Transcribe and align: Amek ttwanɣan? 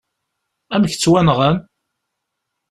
Amek 0.73 0.93
ttwanɣan? 0.95 1.57